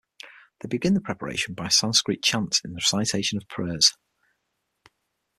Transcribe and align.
They 0.61 0.67
begin 0.67 0.95
the 0.95 0.99
preparation 0.99 1.53
by 1.53 1.67
Sanskrit 1.67 2.23
chants 2.23 2.61
and 2.63 2.73
recitation 2.73 3.37
of 3.37 3.47
prayers. 3.47 3.95